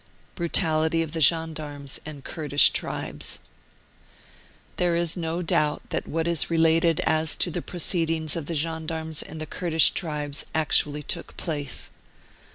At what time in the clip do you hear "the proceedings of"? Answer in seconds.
7.51-8.47